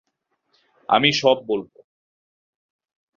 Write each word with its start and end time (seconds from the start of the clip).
আমি 0.89 1.09
সব 1.13 1.37
বলব! 1.47 1.71